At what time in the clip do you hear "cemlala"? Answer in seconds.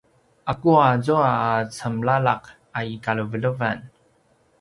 1.77-2.35